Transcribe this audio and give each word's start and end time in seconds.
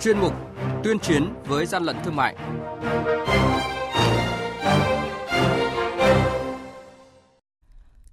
chuyên 0.00 0.18
mục 0.18 0.32
Tuyên 0.84 0.98
chiến 0.98 1.28
với 1.46 1.66
gian 1.66 1.82
lận 1.82 1.96
thương 2.04 2.16
mại. 2.16 2.36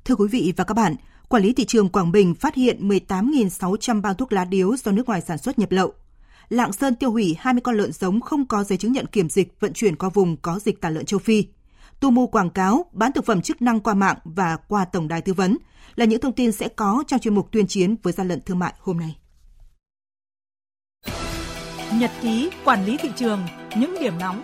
Thưa 0.05 0.15
quý 0.15 0.27
vị 0.31 0.53
và 0.57 0.63
các 0.63 0.73
bạn, 0.73 0.95
Quản 1.29 1.43
lý 1.43 1.53
thị 1.53 1.65
trường 1.65 1.89
Quảng 1.89 2.11
Bình 2.11 2.35
phát 2.35 2.55
hiện 2.55 2.87
18.600 2.87 4.01
bao 4.01 4.13
thuốc 4.13 4.33
lá 4.33 4.45
điếu 4.45 4.75
do 4.77 4.91
nước 4.91 5.07
ngoài 5.07 5.21
sản 5.21 5.37
xuất 5.37 5.59
nhập 5.59 5.71
lậu. 5.71 5.93
Lạng 6.49 6.73
Sơn 6.73 6.95
tiêu 6.95 7.11
hủy 7.11 7.35
20 7.39 7.61
con 7.61 7.77
lợn 7.77 7.91
giống 7.91 8.21
không 8.21 8.47
có 8.47 8.63
giấy 8.63 8.77
chứng 8.77 8.91
nhận 8.91 9.05
kiểm 9.05 9.29
dịch 9.29 9.59
vận 9.59 9.73
chuyển 9.73 9.95
qua 9.95 10.09
vùng 10.09 10.37
có 10.37 10.59
dịch 10.59 10.81
tả 10.81 10.89
lợn 10.89 11.05
châu 11.05 11.19
Phi. 11.19 11.47
Tu 11.99 12.11
mù 12.11 12.27
quảng 12.27 12.49
cáo, 12.49 12.85
bán 12.91 13.11
thực 13.11 13.25
phẩm 13.25 13.41
chức 13.41 13.61
năng 13.61 13.79
qua 13.79 13.93
mạng 13.93 14.17
và 14.23 14.57
qua 14.67 14.85
tổng 14.85 15.07
đài 15.07 15.21
tư 15.21 15.33
vấn 15.33 15.57
là 15.95 16.05
những 16.05 16.21
thông 16.21 16.33
tin 16.33 16.51
sẽ 16.51 16.67
có 16.67 17.03
trong 17.07 17.19
chuyên 17.19 17.35
mục 17.35 17.51
tuyên 17.51 17.67
chiến 17.67 17.95
với 18.03 18.13
gian 18.13 18.27
lận 18.27 18.41
thương 18.41 18.59
mại 18.59 18.73
hôm 18.79 18.99
nay. 18.99 19.15
Nhật 21.99 22.11
ký 22.21 22.49
quản 22.65 22.85
lý 22.85 22.97
thị 22.97 23.09
trường, 23.15 23.39
những 23.75 23.95
điểm 24.01 24.13
nóng 24.19 24.43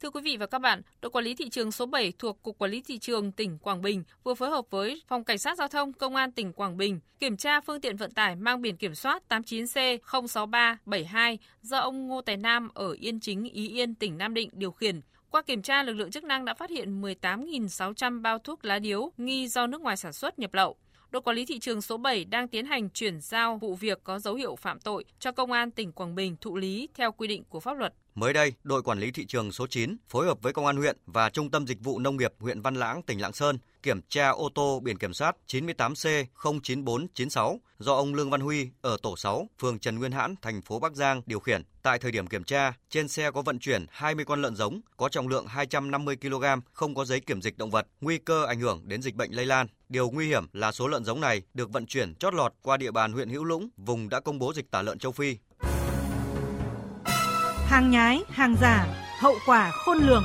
Thưa 0.00 0.10
quý 0.10 0.20
vị 0.24 0.36
và 0.36 0.46
các 0.46 0.58
bạn, 0.58 0.82
đội 1.00 1.10
quản 1.10 1.24
lý 1.24 1.34
thị 1.34 1.48
trường 1.48 1.72
số 1.72 1.86
7 1.86 2.12
thuộc 2.18 2.42
Cục 2.42 2.58
Quản 2.58 2.70
lý 2.70 2.82
Thị 2.82 2.98
trường 2.98 3.32
tỉnh 3.32 3.58
Quảng 3.58 3.82
Bình 3.82 4.04
vừa 4.24 4.34
phối 4.34 4.50
hợp 4.50 4.64
với 4.70 5.02
Phòng 5.08 5.24
Cảnh 5.24 5.38
sát 5.38 5.58
Giao 5.58 5.68
thông 5.68 5.92
Công 5.92 6.16
an 6.16 6.32
tỉnh 6.32 6.52
Quảng 6.52 6.76
Bình 6.76 7.00
kiểm 7.20 7.36
tra 7.36 7.60
phương 7.60 7.80
tiện 7.80 7.96
vận 7.96 8.10
tải 8.10 8.36
mang 8.36 8.62
biển 8.62 8.76
kiểm 8.76 8.94
soát 8.94 9.22
89C06372 9.28 11.36
do 11.62 11.78
ông 11.78 12.08
Ngô 12.08 12.20
Tài 12.20 12.36
Nam 12.36 12.68
ở 12.74 12.96
Yên 13.00 13.20
Chính, 13.20 13.44
Ý 13.44 13.68
Yên, 13.68 13.94
tỉnh 13.94 14.18
Nam 14.18 14.34
Định 14.34 14.50
điều 14.52 14.70
khiển. 14.70 15.00
Qua 15.30 15.42
kiểm 15.42 15.62
tra, 15.62 15.82
lực 15.82 15.92
lượng 15.92 16.10
chức 16.10 16.24
năng 16.24 16.44
đã 16.44 16.54
phát 16.54 16.70
hiện 16.70 17.02
18.600 17.02 18.22
bao 18.22 18.38
thuốc 18.38 18.64
lá 18.64 18.78
điếu 18.78 19.12
nghi 19.16 19.48
do 19.48 19.66
nước 19.66 19.80
ngoài 19.80 19.96
sản 19.96 20.12
xuất 20.12 20.38
nhập 20.38 20.54
lậu 20.54 20.76
đội 21.10 21.22
quản 21.22 21.36
lý 21.36 21.46
thị 21.46 21.58
trường 21.58 21.82
số 21.82 21.96
7 21.96 22.24
đang 22.24 22.48
tiến 22.48 22.66
hành 22.66 22.90
chuyển 22.90 23.20
giao 23.20 23.56
vụ 23.56 23.74
việc 23.74 24.00
có 24.04 24.18
dấu 24.18 24.34
hiệu 24.34 24.56
phạm 24.56 24.80
tội 24.80 25.04
cho 25.18 25.32
Công 25.32 25.52
an 25.52 25.70
tỉnh 25.70 25.92
Quảng 25.92 26.14
Bình 26.14 26.36
thụ 26.40 26.56
lý 26.56 26.88
theo 26.94 27.12
quy 27.12 27.28
định 27.28 27.44
của 27.48 27.60
pháp 27.60 27.76
luật. 27.76 27.94
Mới 28.16 28.32
đây, 28.32 28.52
đội 28.64 28.82
quản 28.82 28.98
lý 28.98 29.10
thị 29.10 29.26
trường 29.26 29.52
số 29.52 29.66
9 29.66 29.96
phối 30.08 30.26
hợp 30.26 30.38
với 30.42 30.52
Công 30.52 30.66
an 30.66 30.76
huyện 30.76 30.96
và 31.06 31.30
Trung 31.30 31.50
tâm 31.50 31.66
Dịch 31.66 31.80
vụ 31.80 31.98
Nông 31.98 32.16
nghiệp 32.16 32.34
huyện 32.38 32.62
Văn 32.62 32.74
Lãng, 32.74 33.02
tỉnh 33.02 33.20
Lạng 33.20 33.32
Sơn 33.32 33.58
kiểm 33.82 34.00
tra 34.08 34.28
ô 34.28 34.48
tô 34.54 34.80
biển 34.80 34.98
kiểm 34.98 35.14
soát 35.14 35.36
98C09496 35.46 37.58
do 37.78 37.94
ông 37.94 38.14
Lương 38.14 38.30
Văn 38.30 38.40
Huy 38.40 38.68
ở 38.80 38.96
tổ 39.02 39.16
6, 39.16 39.48
phường 39.60 39.78
Trần 39.78 39.98
Nguyên 39.98 40.12
Hãn, 40.12 40.34
thành 40.42 40.62
phố 40.62 40.78
Bắc 40.78 40.94
Giang 40.94 41.22
điều 41.26 41.40
khiển. 41.40 41.62
Tại 41.82 41.98
thời 41.98 42.12
điểm 42.12 42.26
kiểm 42.26 42.44
tra, 42.44 42.72
trên 42.90 43.08
xe 43.08 43.30
có 43.30 43.42
vận 43.42 43.58
chuyển 43.58 43.86
20 43.90 44.24
con 44.24 44.42
lợn 44.42 44.56
giống 44.56 44.80
có 44.96 45.08
trọng 45.08 45.28
lượng 45.28 45.46
250 45.46 46.16
kg, 46.16 46.44
không 46.72 46.94
có 46.94 47.04
giấy 47.04 47.20
kiểm 47.20 47.42
dịch 47.42 47.58
động 47.58 47.70
vật, 47.70 47.86
nguy 48.00 48.18
cơ 48.18 48.44
ảnh 48.44 48.60
hưởng 48.60 48.82
đến 48.84 49.02
dịch 49.02 49.14
bệnh 49.14 49.32
lây 49.32 49.46
lan. 49.46 49.66
Điều 49.88 50.10
nguy 50.10 50.26
hiểm 50.26 50.46
là 50.52 50.72
số 50.72 50.88
lợn 50.88 51.04
giống 51.04 51.20
này 51.20 51.42
được 51.54 51.72
vận 51.72 51.86
chuyển 51.86 52.14
chót 52.14 52.34
lọt 52.34 52.54
qua 52.62 52.76
địa 52.76 52.90
bàn 52.90 53.12
huyện 53.12 53.28
Hữu 53.28 53.44
Lũng, 53.44 53.68
vùng 53.76 54.08
đã 54.08 54.20
công 54.20 54.38
bố 54.38 54.52
dịch 54.52 54.70
tả 54.70 54.82
lợn 54.82 54.98
châu 54.98 55.12
Phi. 55.12 55.36
Hàng 57.68 57.90
nhái, 57.90 58.22
hàng 58.28 58.56
giả, 58.60 58.86
hậu 59.20 59.34
quả 59.46 59.70
khôn 59.70 59.98
lường. 59.98 60.24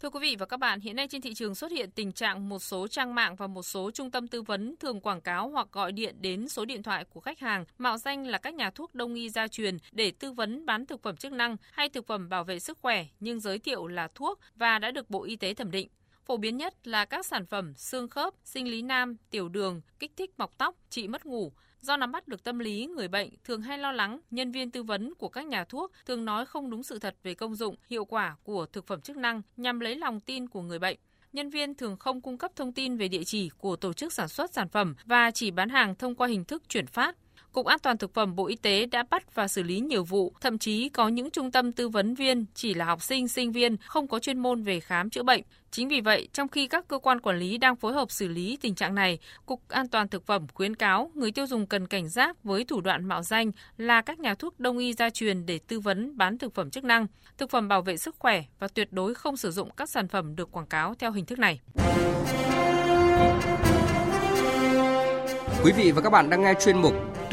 Thưa 0.00 0.10
quý 0.10 0.20
vị 0.20 0.36
và 0.38 0.46
các 0.46 0.56
bạn, 0.56 0.80
hiện 0.80 0.96
nay 0.96 1.08
trên 1.08 1.20
thị 1.20 1.34
trường 1.34 1.54
xuất 1.54 1.72
hiện 1.72 1.90
tình 1.90 2.12
trạng 2.12 2.48
một 2.48 2.58
số 2.58 2.88
trang 2.88 3.14
mạng 3.14 3.36
và 3.36 3.46
một 3.46 3.62
số 3.62 3.90
trung 3.90 4.10
tâm 4.10 4.28
tư 4.28 4.42
vấn 4.42 4.74
thường 4.80 5.00
quảng 5.00 5.20
cáo 5.20 5.48
hoặc 5.48 5.68
gọi 5.72 5.92
điện 5.92 6.16
đến 6.20 6.48
số 6.48 6.64
điện 6.64 6.82
thoại 6.82 7.04
của 7.04 7.20
khách 7.20 7.40
hàng 7.40 7.64
mạo 7.78 7.98
danh 7.98 8.26
là 8.26 8.38
các 8.38 8.54
nhà 8.54 8.70
thuốc 8.70 8.94
đông 8.94 9.14
y 9.14 9.30
gia 9.30 9.48
truyền 9.48 9.76
để 9.92 10.10
tư 10.10 10.32
vấn 10.32 10.66
bán 10.66 10.86
thực 10.86 11.02
phẩm 11.02 11.16
chức 11.16 11.32
năng 11.32 11.56
hay 11.72 11.88
thực 11.88 12.06
phẩm 12.06 12.28
bảo 12.28 12.44
vệ 12.44 12.58
sức 12.58 12.78
khỏe 12.82 13.06
nhưng 13.20 13.40
giới 13.40 13.58
thiệu 13.58 13.86
là 13.86 14.08
thuốc 14.14 14.40
và 14.54 14.78
đã 14.78 14.90
được 14.90 15.10
Bộ 15.10 15.24
Y 15.24 15.36
tế 15.36 15.54
thẩm 15.54 15.70
định. 15.70 15.88
Phổ 16.26 16.36
biến 16.36 16.56
nhất 16.56 16.86
là 16.86 17.04
các 17.04 17.26
sản 17.26 17.46
phẩm 17.46 17.74
xương 17.76 18.08
khớp, 18.08 18.34
sinh 18.44 18.68
lý 18.68 18.82
nam, 18.82 19.16
tiểu 19.30 19.48
đường, 19.48 19.80
kích 19.98 20.12
thích 20.16 20.30
mọc 20.38 20.58
tóc, 20.58 20.76
trị 20.90 21.08
mất 21.08 21.26
ngủ. 21.26 21.52
Do 21.80 21.96
nắm 21.96 22.12
bắt 22.12 22.28
được 22.28 22.44
tâm 22.44 22.58
lý 22.58 22.86
người 22.86 23.08
bệnh 23.08 23.28
thường 23.44 23.62
hay 23.62 23.78
lo 23.78 23.92
lắng, 23.92 24.20
nhân 24.30 24.52
viên 24.52 24.70
tư 24.70 24.82
vấn 24.82 25.14
của 25.14 25.28
các 25.28 25.46
nhà 25.46 25.64
thuốc 25.64 25.92
thường 26.06 26.24
nói 26.24 26.46
không 26.46 26.70
đúng 26.70 26.82
sự 26.82 26.98
thật 26.98 27.16
về 27.22 27.34
công 27.34 27.54
dụng, 27.54 27.76
hiệu 27.90 28.04
quả 28.04 28.36
của 28.42 28.66
thực 28.66 28.86
phẩm 28.86 29.00
chức 29.00 29.16
năng 29.16 29.42
nhằm 29.56 29.80
lấy 29.80 29.96
lòng 29.96 30.20
tin 30.20 30.48
của 30.48 30.62
người 30.62 30.78
bệnh 30.78 30.96
nhân 31.34 31.50
viên 31.50 31.74
thường 31.74 31.96
không 31.96 32.20
cung 32.20 32.38
cấp 32.38 32.52
thông 32.56 32.72
tin 32.72 32.96
về 32.96 33.08
địa 33.08 33.24
chỉ 33.24 33.48
của 33.58 33.76
tổ 33.76 33.92
chức 33.92 34.12
sản 34.12 34.28
xuất 34.28 34.52
sản 34.52 34.68
phẩm 34.68 34.94
và 35.04 35.30
chỉ 35.30 35.50
bán 35.50 35.68
hàng 35.68 35.94
thông 35.94 36.14
qua 36.14 36.28
hình 36.28 36.44
thức 36.44 36.62
chuyển 36.68 36.86
phát. 36.86 37.16
Cục 37.54 37.66
An 37.66 37.78
toàn 37.78 37.98
thực 37.98 38.14
phẩm 38.14 38.36
Bộ 38.36 38.46
Y 38.46 38.56
tế 38.56 38.86
đã 38.86 39.04
bắt 39.10 39.34
và 39.34 39.48
xử 39.48 39.62
lý 39.62 39.80
nhiều 39.80 40.04
vụ, 40.04 40.32
thậm 40.40 40.58
chí 40.58 40.88
có 40.88 41.08
những 41.08 41.30
trung 41.30 41.50
tâm 41.50 41.72
tư 41.72 41.88
vấn 41.88 42.14
viên 42.14 42.44
chỉ 42.54 42.74
là 42.74 42.84
học 42.84 43.02
sinh, 43.02 43.28
sinh 43.28 43.52
viên 43.52 43.76
không 43.76 44.08
có 44.08 44.18
chuyên 44.18 44.38
môn 44.38 44.62
về 44.62 44.80
khám 44.80 45.10
chữa 45.10 45.22
bệnh. 45.22 45.42
Chính 45.70 45.88
vì 45.88 46.00
vậy, 46.00 46.28
trong 46.32 46.48
khi 46.48 46.66
các 46.66 46.88
cơ 46.88 46.98
quan 46.98 47.20
quản 47.20 47.38
lý 47.38 47.58
đang 47.58 47.76
phối 47.76 47.92
hợp 47.92 48.10
xử 48.10 48.28
lý 48.28 48.58
tình 48.60 48.74
trạng 48.74 48.94
này, 48.94 49.18
Cục 49.46 49.68
An 49.68 49.88
toàn 49.88 50.08
thực 50.08 50.26
phẩm 50.26 50.46
khuyến 50.54 50.76
cáo 50.76 51.10
người 51.14 51.32
tiêu 51.32 51.46
dùng 51.46 51.66
cần 51.66 51.86
cảnh 51.86 52.08
giác 52.08 52.44
với 52.44 52.64
thủ 52.64 52.80
đoạn 52.80 53.04
mạo 53.04 53.22
danh 53.22 53.52
là 53.76 54.02
các 54.02 54.18
nhà 54.18 54.34
thuốc 54.34 54.60
đông 54.60 54.78
y 54.78 54.92
gia 54.92 55.10
truyền 55.10 55.46
để 55.46 55.58
tư 55.68 55.80
vấn 55.80 56.16
bán 56.16 56.38
thực 56.38 56.54
phẩm 56.54 56.70
chức 56.70 56.84
năng, 56.84 57.06
thực 57.38 57.50
phẩm 57.50 57.68
bảo 57.68 57.82
vệ 57.82 57.96
sức 57.96 58.16
khỏe 58.18 58.44
và 58.58 58.68
tuyệt 58.68 58.88
đối 58.92 59.14
không 59.14 59.36
sử 59.36 59.50
dụng 59.50 59.70
các 59.76 59.88
sản 59.90 60.08
phẩm 60.08 60.36
được 60.36 60.52
quảng 60.52 60.66
cáo 60.66 60.94
theo 60.94 61.12
hình 61.12 61.26
thức 61.26 61.38
này. 61.38 61.60
Quý 65.64 65.72
vị 65.72 65.92
và 65.92 66.02
các 66.02 66.10
bạn 66.10 66.30
đang 66.30 66.42
nghe 66.42 66.54
chuyên 66.60 66.78
mục 66.78 67.13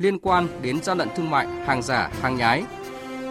liên 0.00 0.18
quan 0.18 0.48
đến 0.62 0.82
gian 0.82 0.98
lận 0.98 1.08
thương 1.16 1.30
mại, 1.30 1.46
hàng 1.46 1.82
giả, 1.82 2.10
hàng 2.20 2.36
nhái. 2.36 2.64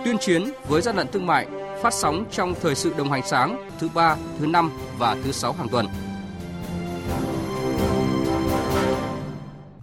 Tuyên 0.05 0.17
chiến 0.17 0.43
với 0.67 0.81
gian 0.81 0.95
lận 0.95 1.07
thương 1.07 1.27
mại 1.27 1.47
phát 1.83 1.93
sóng 1.93 2.25
trong 2.31 2.53
thời 2.61 2.75
sự 2.75 2.93
đồng 2.97 3.11
hành 3.11 3.27
sáng 3.27 3.69
thứ 3.79 3.89
ba, 3.93 4.15
thứ 4.39 4.45
năm 4.45 4.71
và 4.97 5.17
thứ 5.23 5.31
sáu 5.31 5.53
hàng 5.53 5.69
tuần. 5.69 5.85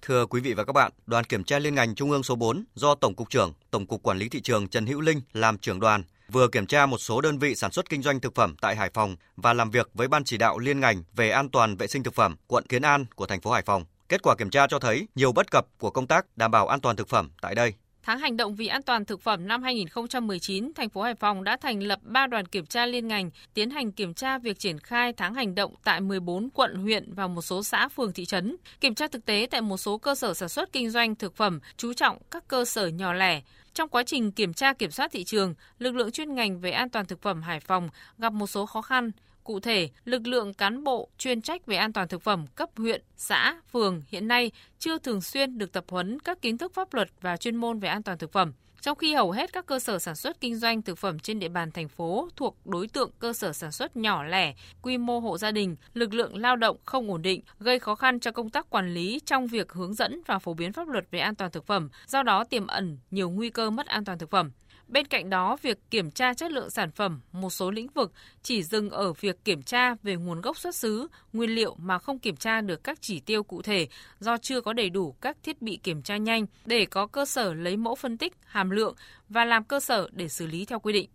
Thưa 0.03 0.27
quý 0.27 0.41
vị 0.41 0.55
và 0.55 0.65
các 0.65 0.73
bạn, 0.73 0.93
đoàn 1.07 1.25
kiểm 1.25 1.45
tra 1.45 1.59
liên 1.59 1.75
ngành 1.75 1.95
Trung 1.95 2.11
ương 2.11 2.23
số 2.23 2.35
4 2.35 2.65
do 2.75 2.95
Tổng 2.95 3.15
cục 3.15 3.31
trưởng 3.31 3.53
Tổng 3.71 3.87
cục 3.87 4.03
Quản 4.03 4.19
lý 4.19 4.29
thị 4.29 4.41
trường 4.41 4.69
Trần 4.69 4.87
Hữu 4.87 5.01
Linh 5.01 5.21
làm 5.33 5.59
trưởng 5.59 5.81
đoàn 5.81 6.03
vừa 6.33 6.49
kiểm 6.49 6.67
tra 6.67 6.87
một 6.87 6.99
số 6.99 7.21
đơn 7.21 7.39
vị 7.39 7.55
sản 7.55 7.73
xuất 7.73 7.91
kinh 7.91 8.03
doanh 8.03 8.21
thực 8.21 8.35
phẩm 8.35 8.55
tại 8.61 8.77
Hải 8.77 8.91
Phòng 8.95 9.17
và 9.37 9.53
làm 9.53 9.71
việc 9.71 9.91
với 9.95 10.09
ban 10.09 10.25
chỉ 10.25 10.37
đạo 10.37 10.59
liên 10.59 10.81
ngành 10.81 11.03
về 11.17 11.31
an 11.31 11.49
toàn 11.49 11.77
vệ 11.77 11.87
sinh 11.87 12.03
thực 12.03 12.15
phẩm 12.15 12.37
quận 12.47 12.67
Kiến 12.67 12.83
An 12.83 13.07
của 13.15 13.27
thành 13.27 13.41
phố 13.41 13.51
Hải 13.51 13.63
Phòng. 13.63 13.85
Kết 14.09 14.22
quả 14.22 14.34
kiểm 14.34 14.50
tra 14.50 14.67
cho 14.67 14.78
thấy 14.78 15.09
nhiều 15.15 15.33
bất 15.33 15.50
cập 15.50 15.67
của 15.78 15.91
công 15.91 16.06
tác 16.06 16.27
đảm 16.37 16.50
bảo 16.50 16.69
an 16.69 16.81
toàn 16.81 16.97
thực 16.97 17.09
phẩm 17.09 17.31
tại 17.41 17.55
đây. 17.55 17.75
Tháng 18.03 18.19
hành 18.19 18.37
động 18.37 18.55
vì 18.55 18.67
an 18.67 18.83
toàn 18.83 19.05
thực 19.05 19.21
phẩm 19.21 19.49
năm 19.49 19.62
2019, 19.62 20.72
thành 20.75 20.89
phố 20.89 21.03
Hải 21.03 21.15
Phòng 21.15 21.44
đã 21.44 21.56
thành 21.56 21.83
lập 21.83 21.99
3 22.03 22.27
đoàn 22.27 22.47
kiểm 22.47 22.67
tra 22.67 22.87
liên 22.87 23.09
ngành 23.09 23.31
tiến 23.55 23.71
hành 23.71 23.93
kiểm 23.93 24.15
tra 24.15 24.39
việc 24.39 24.59
triển 24.59 24.78
khai 24.78 25.12
tháng 25.12 25.34
hành 25.34 25.55
động 25.55 25.75
tại 25.84 26.00
14 26.00 26.50
quận, 26.50 26.75
huyện 26.75 27.15
và 27.15 27.27
một 27.27 27.43
số 27.43 27.62
xã, 27.62 27.89
phường, 27.89 28.12
thị 28.12 28.25
trấn. 28.25 28.56
Kiểm 28.81 28.94
tra 28.94 29.09
thực 29.09 29.25
tế 29.25 29.47
tại 29.50 29.61
một 29.61 29.77
số 29.77 29.99
cơ 29.99 30.15
sở 30.15 30.34
sản 30.34 30.49
xuất 30.49 30.73
kinh 30.73 30.91
doanh 30.91 31.15
thực 31.15 31.37
phẩm, 31.37 31.61
chú 31.77 31.93
trọng 31.93 32.19
các 32.31 32.49
cơ 32.49 32.65
sở 32.65 32.87
nhỏ 32.87 33.12
lẻ. 33.12 33.41
Trong 33.75 33.88
quá 33.88 34.03
trình 34.06 34.33
kiểm 34.33 34.53
tra 34.55 34.73
kiểm 34.73 34.91
soát 34.91 35.11
thị 35.12 35.25
trường, 35.25 35.55
lực 35.78 35.94
lượng 35.94 36.11
chuyên 36.11 36.34
ngành 36.34 36.61
về 36.61 36.71
an 36.71 36.91
toàn 36.91 37.06
thực 37.06 37.23
phẩm 37.23 37.43
Hải 37.43 37.61
Phòng 37.61 37.88
gặp 38.19 38.33
một 38.33 38.47
số 38.47 38.67
khó 38.67 38.83
khăn. 38.83 39.11
Cụ 39.47 39.61
thể, 39.61 39.89
lực 40.05 40.27
lượng 40.27 40.55
cán 40.55 40.84
bộ 40.84 41.09
chuyên 41.19 41.43
trách 41.43 41.67
về 41.67 41.76
an 41.76 41.93
toàn 41.93 42.09
thực 42.09 42.23
phẩm 42.23 42.47
cấp 42.55 42.70
huyện, 42.76 43.03
xã, 43.17 43.56
phường 43.73 44.03
hiện 44.09 44.29
nay 44.29 44.50
chưa 44.79 44.99
thường 44.99 45.20
xuyên 45.20 45.59
được 45.59 45.73
tập 45.73 45.85
huấn 45.88 46.20
các 46.20 46.43
kiến 46.43 46.59
thức 46.59 46.75
pháp 46.75 46.94
luật 46.94 47.09
và 47.20 47.37
chuyên 47.37 47.56
môn 47.56 47.79
về 47.79 47.88
an 47.88 48.03
toàn 48.03 48.19
thực 48.19 48.32
phẩm. 48.32 48.53
Trong 48.81 48.99
khi 48.99 49.15
hầu 49.15 49.31
hết 49.31 49.53
các 49.53 49.67
cơ 49.67 49.79
sở 49.79 49.99
sản 49.99 50.17
xuất 50.17 50.41
kinh 50.41 50.56
doanh 50.56 50.82
thực 50.82 50.99
phẩm 50.99 51.19
trên 51.19 51.38
địa 51.38 51.49
bàn 51.49 51.70
thành 51.70 51.88
phố 51.88 52.29
thuộc 52.37 52.56
đối 52.65 52.88
tượng 52.88 53.11
cơ 53.19 53.32
sở 53.32 53.53
sản 53.53 53.73
xuất 53.73 53.97
nhỏ 53.97 54.25
lẻ, 54.25 54.55
quy 54.82 54.99
mô 54.99 55.19
hộ 55.19 55.38
gia 55.38 55.50
đình, 55.50 55.76
lực 55.94 56.15
lượng 56.15 56.37
lao 56.37 56.56
động 56.56 56.76
không 56.85 57.11
ổn 57.11 57.23
định, 57.23 57.41
gây 57.61 57.79
khó 57.79 57.94
khăn 57.94 58.20
cho 58.20 58.31
công 58.31 58.50
tác 58.50 58.70
quản 58.70 58.94
lý 58.94 59.20
trong 59.26 59.47
việc 59.47 59.73
hướng 59.73 59.94
dẫn 59.94 60.23
và 60.26 60.38
phổ 60.38 60.55
biến 60.55 60.73
pháp 60.73 60.88
luật 60.88 61.05
về 61.11 61.19
an 61.19 61.35
toàn 61.35 61.50
thực 61.50 61.67
phẩm, 61.67 61.88
do 62.06 62.23
đó 62.23 62.44
tiềm 62.44 62.67
ẩn 62.67 62.99
nhiều 63.11 63.31
nguy 63.31 63.50
cơ 63.50 63.70
mất 63.70 63.87
an 63.87 64.05
toàn 64.05 64.19
thực 64.19 64.31
phẩm. 64.31 64.50
Bên 64.88 65.06
cạnh 65.06 65.31
đó, 65.31 65.56
việc 65.62 65.79
kiểm 65.91 66.11
tra 66.11 66.35
chất 66.35 66.53
lượng 66.53 66.71
sản 66.71 66.91
phẩm 66.91 67.21
một 67.33 67.50
số 67.50 67.71
lĩnh 67.71 67.88
vực 67.94 68.12
chỉ 68.43 68.62
dừng 68.62 68.91
ở 68.91 69.12
việc 69.12 69.44
kiểm 69.44 69.62
tra 69.62 69.94
về 70.03 70.17
nguồn 70.17 70.41
gốc 70.41 70.59
xuất 70.59 70.75
xứ, 70.75 71.09
nguyên 71.33 71.50
liệu 71.50 71.75
mà 71.79 71.99
không 71.99 72.19
kiểm 72.19 72.37
tra 72.37 72.61
được 72.61 72.85
các 72.85 72.99
chỉ 73.00 73.21
tiêu 73.21 73.43
cụ 73.43 73.62
thể 73.62 73.88
do 74.21 74.38
chưa 74.38 74.61
có 74.61 74.73
đầy 74.73 74.91
đủ 74.91 75.12
các 75.21 75.37
thiết 75.43 75.62
bị 75.62 75.79
kiểm 75.83 76.03
tra 76.03 76.17
nhanh 76.17 76.47
để 76.67 76.87
có 76.87 77.06
cơ 77.06 77.27
sở 77.27 77.55
lấy 77.55 77.77
mẫu 77.77 77.94
phân 77.94 78.19
tích 78.19 78.33
hàm 78.47 78.71
lượng 78.71 78.94
và 79.29 79.44
làm 79.44 79.65
cơ 79.65 79.81
sở 79.81 80.09
để 80.12 80.29
xử 80.29 80.47
lý 80.47 80.65
theo 80.65 80.79
quy 80.79 80.93
định. 80.93 81.11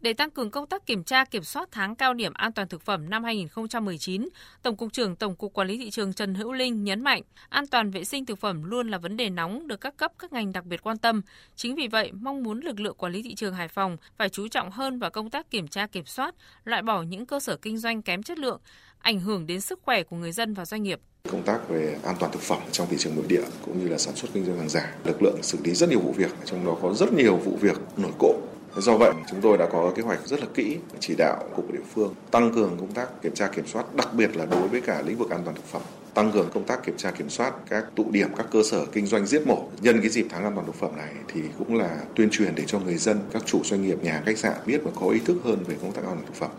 Để 0.00 0.12
tăng 0.12 0.30
cường 0.30 0.50
công 0.50 0.66
tác 0.66 0.86
kiểm 0.86 1.04
tra 1.04 1.24
kiểm 1.24 1.42
soát 1.42 1.68
tháng 1.72 1.94
cao 1.94 2.14
điểm 2.14 2.32
an 2.34 2.52
toàn 2.52 2.68
thực 2.68 2.82
phẩm 2.82 3.10
năm 3.10 3.24
2019, 3.24 4.28
Tổng 4.62 4.76
cục 4.76 4.92
trưởng 4.92 5.16
Tổng 5.16 5.36
cục 5.36 5.52
Quản 5.52 5.68
lý 5.68 5.78
thị 5.78 5.90
trường 5.90 6.12
Trần 6.12 6.34
Hữu 6.34 6.52
Linh 6.52 6.84
nhấn 6.84 7.04
mạnh, 7.04 7.22
an 7.48 7.66
toàn 7.66 7.90
vệ 7.90 8.04
sinh 8.04 8.26
thực 8.26 8.38
phẩm 8.38 8.64
luôn 8.64 8.88
là 8.88 8.98
vấn 8.98 9.16
đề 9.16 9.30
nóng 9.30 9.68
được 9.68 9.80
các 9.80 9.96
cấp 9.96 10.12
các 10.18 10.32
ngành 10.32 10.52
đặc 10.52 10.64
biệt 10.64 10.82
quan 10.82 10.98
tâm. 10.98 11.22
Chính 11.56 11.74
vì 11.74 11.88
vậy, 11.88 12.12
mong 12.12 12.42
muốn 12.42 12.60
lực 12.60 12.80
lượng 12.80 12.96
quản 12.96 13.12
lý 13.12 13.22
thị 13.22 13.34
trường 13.34 13.54
Hải 13.54 13.68
Phòng 13.68 13.96
phải 14.18 14.28
chú 14.28 14.48
trọng 14.48 14.70
hơn 14.70 14.98
vào 14.98 15.10
công 15.10 15.30
tác 15.30 15.50
kiểm 15.50 15.68
tra 15.68 15.86
kiểm 15.86 16.04
soát, 16.06 16.34
loại 16.64 16.82
bỏ 16.82 17.02
những 17.02 17.26
cơ 17.26 17.40
sở 17.40 17.56
kinh 17.56 17.78
doanh 17.78 18.02
kém 18.02 18.22
chất 18.22 18.38
lượng, 18.38 18.60
ảnh 18.98 19.20
hưởng 19.20 19.46
đến 19.46 19.60
sức 19.60 19.80
khỏe 19.82 20.02
của 20.02 20.16
người 20.16 20.32
dân 20.32 20.54
và 20.54 20.64
doanh 20.64 20.82
nghiệp. 20.82 21.00
Công 21.30 21.42
tác 21.42 21.68
về 21.68 21.98
an 22.04 22.16
toàn 22.20 22.32
thực 22.32 22.42
phẩm 22.42 22.58
trong 22.72 22.86
thị 22.90 22.96
trường 22.98 23.16
nội 23.16 23.24
địa 23.28 23.42
cũng 23.64 23.80
như 23.80 23.88
là 23.88 23.98
sản 23.98 24.16
xuất 24.16 24.28
kinh 24.34 24.44
doanh 24.44 24.58
hàng 24.58 24.68
giả, 24.68 24.94
lực 25.04 25.22
lượng 25.22 25.42
xử 25.42 25.58
lý 25.64 25.74
rất 25.74 25.88
nhiều 25.88 26.00
vụ 26.00 26.12
việc, 26.12 26.30
trong 26.44 26.66
đó 26.66 26.76
có 26.82 26.94
rất 26.94 27.12
nhiều 27.12 27.36
vụ 27.36 27.56
việc 27.60 27.76
nổi 27.96 28.12
cộ 28.18 28.34
Do 28.78 28.96
vậy, 28.96 29.12
chúng 29.30 29.40
tôi 29.40 29.58
đã 29.58 29.66
có 29.72 29.92
kế 29.96 30.02
hoạch 30.02 30.26
rất 30.26 30.40
là 30.40 30.46
kỹ 30.54 30.78
chỉ 31.00 31.14
đạo 31.18 31.44
cục 31.56 31.72
địa 31.72 31.78
phương 31.94 32.14
tăng 32.30 32.52
cường 32.54 32.76
công 32.80 32.92
tác 32.92 33.22
kiểm 33.22 33.34
tra 33.34 33.46
kiểm 33.46 33.66
soát, 33.66 33.94
đặc 33.94 34.08
biệt 34.14 34.36
là 34.36 34.46
đối 34.46 34.68
với 34.68 34.80
cả 34.80 35.02
lĩnh 35.06 35.16
vực 35.16 35.30
an 35.30 35.40
toàn 35.44 35.56
thực 35.56 35.64
phẩm. 35.64 35.82
Tăng 36.14 36.32
cường 36.32 36.48
công 36.54 36.64
tác 36.64 36.84
kiểm 36.86 36.96
tra 36.96 37.10
kiểm 37.10 37.30
soát 37.30 37.54
các 37.70 37.84
tụ 37.94 38.04
điểm 38.10 38.28
các 38.36 38.46
cơ 38.50 38.62
sở 38.70 38.86
kinh 38.92 39.06
doanh 39.06 39.26
giết 39.26 39.46
mổ. 39.46 39.68
Nhân 39.80 40.00
cái 40.00 40.10
dịp 40.10 40.26
tháng 40.30 40.44
an 40.44 40.52
toàn 40.54 40.66
thực 40.66 40.74
phẩm 40.74 40.90
này 40.96 41.08
thì 41.28 41.40
cũng 41.58 41.74
là 41.74 41.98
tuyên 42.14 42.28
truyền 42.30 42.54
để 42.54 42.64
cho 42.66 42.78
người 42.78 42.96
dân 42.96 43.20
các 43.32 43.46
chủ 43.46 43.60
doanh 43.64 43.82
nghiệp 43.82 44.02
nhà 44.02 44.22
khách 44.26 44.38
sạn 44.38 44.54
biết 44.66 44.80
và 44.84 44.90
có 45.00 45.08
ý 45.08 45.18
thức 45.18 45.36
hơn 45.44 45.64
về 45.66 45.76
công 45.82 45.92
tác 45.92 46.02
an 46.04 46.16
toàn 46.16 46.26
thực 46.26 46.34
phẩm. 46.34 46.50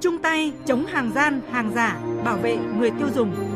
Chung 0.00 0.18
tay 0.22 0.52
chống 0.66 0.86
hàng 0.86 1.12
gian 1.14 1.40
hàng 1.50 1.72
giả 1.74 2.00
bảo 2.24 2.36
vệ 2.36 2.56
người 2.56 2.90
tiêu 2.90 3.08
dùng. 3.14 3.53